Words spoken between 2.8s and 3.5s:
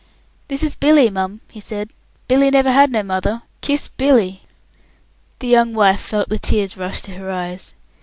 no mother.